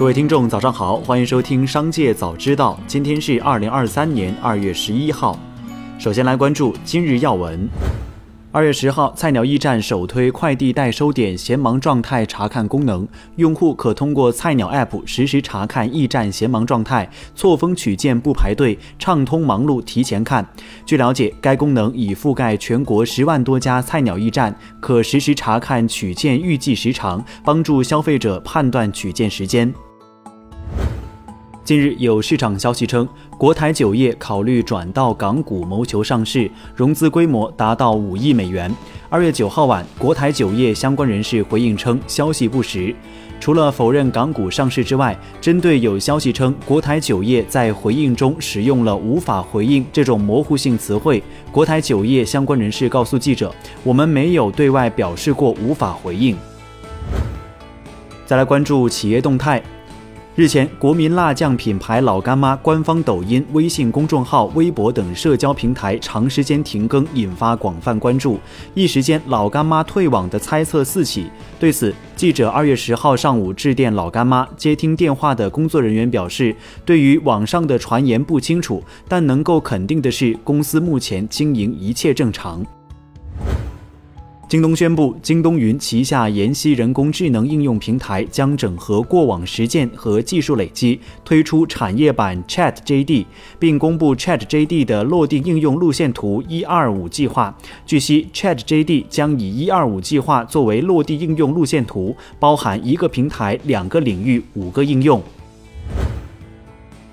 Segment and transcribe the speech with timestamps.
[0.00, 2.74] 各位听众，早上好，欢迎收听《商界早知道》。
[2.86, 5.38] 今天是二零二三年二月十一号。
[5.98, 7.68] 首先来关注今日要闻。
[8.50, 20.48] 二月十号，菜鸟驿站首推快递代收点闲忙状态查看功能，用户可通过菜鸟 App 实时查看驿站闲忙状态，错峰取件不排队，畅通忙碌提前看。
[20.86, 29.70] 据了解，该功能已覆盖全国十万多家菜鸟驿站，可实时查看取件预计时长，帮助消费者判断取件时间。
[31.70, 38.68] 近日有市场消息称，国台酒业考虑转到港股谋求上市，融资规模达到五亿美元。
[39.08, 42.92] 二月九号晚，国台酒业相关人士回应称，消息不实。
[43.38, 56.36] 除了否认港股上市之外，针对有消息称国台酒业在回应中使用了“无法回应”这种模糊性词汇，国台酒业相关人士告诉记者：“我们没有对外表示过无法回应。”
[58.26, 59.62] 再来关注企业动态。
[60.36, 68.38] 日前，国民辣酱品牌老干妈官方抖音、微信公众号、微博等社交平台长时间停更，引发广泛关注。
[68.72, 71.26] 一时间，老干妈退网的猜测四起。
[71.58, 82.64] 对此，记者二月十号上午致电老干妈，接听电话的工作人员表示，对于网上的传言不清楚，但能够肯定的是，公司目前经营一切正常。
[84.50, 93.26] 京东宣布，京东云旗下研析人工智能应用平台将整合过往实践和技术累积，推出产业版 Chat JD，
[93.60, 97.56] 并公布 Chat JD 的落地应用路线图“一二五”计划。
[97.86, 105.22] 据悉，Chat JD 将以“一二五”计划作为落地应用路线图，包含一个平台、两个领域、五个应用。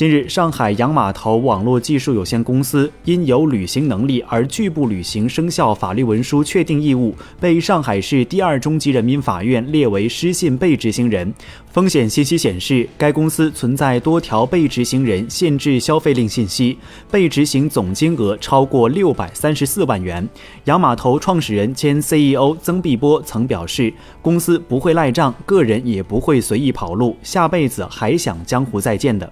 [0.00, 11.30] 近日，上海洋码头网络技术有限公司因有履行能力而拒不履行生效法律文书确定义务，被上海市第二中级人民法院列为失信被执行人。
[11.70, 16.78] 风险信息显示，该公司存在多条被执行人限制消费令信息，
[17.10, 20.26] 被执行总金额超过六百三十四万元。
[20.64, 23.92] 洋码头创始人兼 CEO 曾碧波曾表示，
[24.22, 29.30] 公司不会赖账，个人也不会随意跑路，下辈子还想江湖再见的。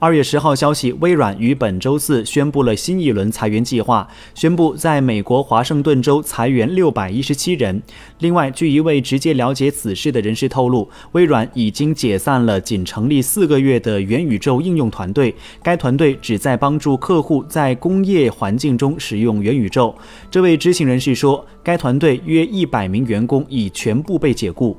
[0.00, 7.82] 二月十号消息，微软于本周四宣布了新一轮裁员计划，宣布在美国华盛顿州裁员六百一十七人。
[8.20, 19.92] 另外，据一位直接了解此事的人士透露，微软已经解散了仅成立四个月的元宇宙应用团队，该团队旨在帮助客户在工业环境中使用元宇宙。
[20.30, 24.78] 这位知情人士说，该团队约一百名员工已全部被解雇。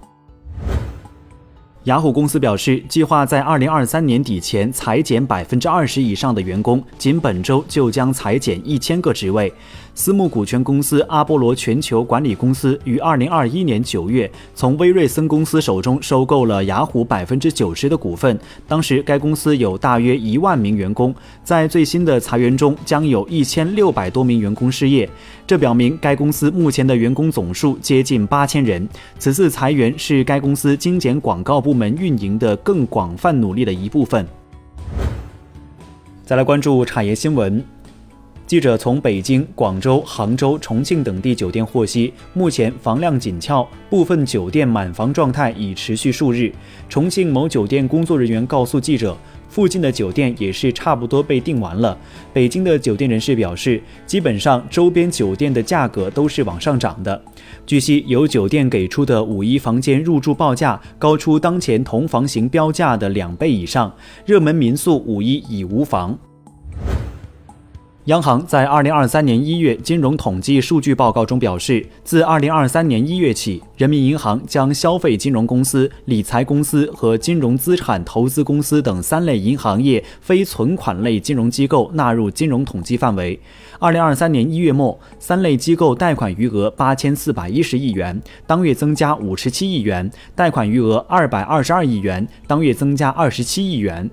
[1.86, 9.52] 雅虎公司表示，计划在二零二三年底前裁减百分之二十以上的员工，仅本周就将裁减一千个职位。
[9.96, 18.38] 私募股权公司阿波罗全球管理公司于二零二一年九月从威瑞森公司手中收购了雅虎百分之九十的股份。
[18.66, 21.14] 当时该公司有大约一万名员工，
[21.44, 25.10] 在最新的裁员中，将有一千六百多名员工失业。
[25.46, 28.88] 这表明该公司目前的员工总数接近八千人。
[29.18, 34.26] 此次裁员是该公司精简广告部部门运营的更广泛努力的一部分。
[36.26, 37.64] 再来关注产业新闻。
[38.50, 46.52] 记者从北京、广州、杭州、重庆等地酒店获悉，目前房量紧俏，部分酒店满房状态已持续数日。
[46.90, 49.16] 重庆某酒店工作人员告诉记者，
[49.50, 51.96] 附近的酒店也是差不多被订完了。
[52.34, 57.24] 北京的酒店人士表示，基本上周边酒店的价格都是往上涨的。
[57.68, 63.96] 据悉，有酒店给出的五一房间入住报价高出当前同房型标价的两倍以上，
[64.26, 66.18] 热门民宿五一已无房。
[68.10, 83.40] 央行在二零二三年一月金融统计数据报告中表示，自二零二三年一月起，人民银行将消费金融公司、理财公司和金融资产投资公司等三类银行业非存款类金融机构纳入金融统计范围。
[83.78, 94.10] 二零二三年一月末，三类机构贷款余额八千四百一十亿元，当月增加五十七亿元；贷款余额二百二十二亿元，当月增加二十七亿元。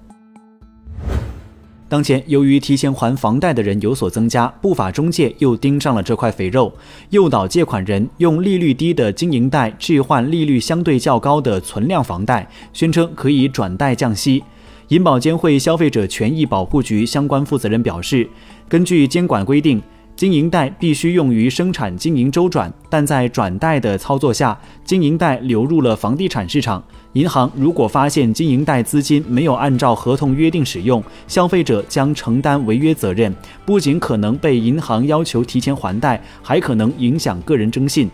[1.89, 6.73] 当前，由于提前还房贷的人有所增加，不法中介又盯上了这块肥肉，
[7.11, 14.43] 诱导借款人用利率低的经营贷置换利率相对较高的存量房贷，宣称可以转贷降息。
[14.89, 18.29] 银保监会消费者权益保护局相关负责人表示，
[18.69, 19.81] 根据监管规定。
[20.17, 26.83] 经营贷必须用于生产经营周转，但在转贷的操作下，经营贷流入了房地产市场。
[27.13, 33.31] 银行如果发现经营贷资金没有按照合同约定使用，消费者将承担违约责任，
[33.67, 38.11] 不仅可能被银行要求提前还贷，还可能影响个人征信。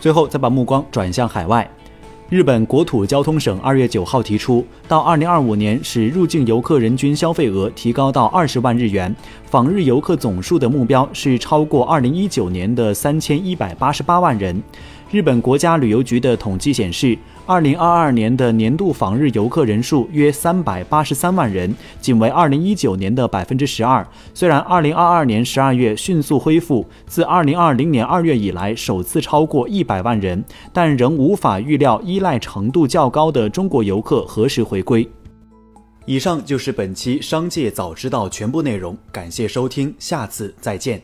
[0.00, 1.70] 最后，再把目光转向海外。
[2.30, 9.16] 日本国土交通省二月九号提出，到二零二五年使入境游客人均消费额提高到二十万日元，
[9.46, 14.62] 访日游客总数的目标是超过二零一九年的三千一百八十八万人。
[15.10, 17.16] 日本国家旅游局的统计显示，
[17.46, 24.06] 二零二二年的年度访日游客人数约三百八十三万人，仅为二零一九年的百分之十二。
[24.34, 30.44] 虽然二零二二年十二月迅速恢复，自二零二零年二月以来首次超过一百万人，
[30.74, 35.08] 但仍无法预料依赖程度较高的中国游客何时回归。
[36.04, 41.00] 以上就是本期《商界早知道》全部内容，感谢收听，下次再见。